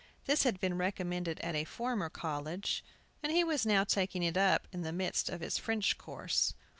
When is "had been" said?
0.45-0.79